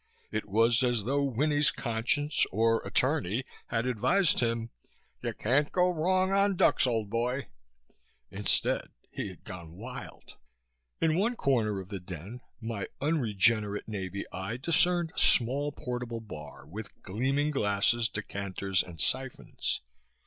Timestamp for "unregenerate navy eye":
12.99-14.57